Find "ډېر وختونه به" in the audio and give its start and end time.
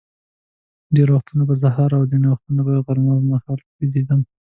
0.95-1.55